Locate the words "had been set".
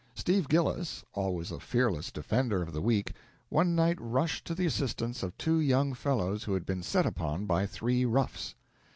6.55-7.05